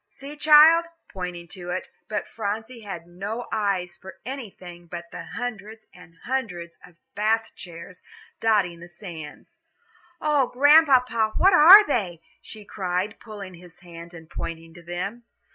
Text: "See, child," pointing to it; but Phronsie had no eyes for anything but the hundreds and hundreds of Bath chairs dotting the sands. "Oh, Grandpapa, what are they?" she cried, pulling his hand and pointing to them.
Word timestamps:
"See, 0.09 0.35
child," 0.35 0.85
pointing 1.13 1.47
to 1.49 1.69
it; 1.69 1.87
but 2.09 2.27
Phronsie 2.27 2.79
had 2.81 3.05
no 3.05 3.45
eyes 3.53 3.95
for 3.97 4.19
anything 4.25 4.87
but 4.87 5.11
the 5.11 5.25
hundreds 5.35 5.85
and 5.93 6.17
hundreds 6.23 6.79
of 6.83 6.95
Bath 7.13 7.51
chairs 7.55 8.01
dotting 8.39 8.79
the 8.79 8.87
sands. 8.87 9.57
"Oh, 10.19 10.47
Grandpapa, 10.47 11.33
what 11.37 11.53
are 11.53 11.85
they?" 11.85 12.19
she 12.41 12.65
cried, 12.65 13.19
pulling 13.19 13.53
his 13.53 13.81
hand 13.81 14.15
and 14.15 14.27
pointing 14.27 14.73
to 14.73 14.81
them. 14.81 15.25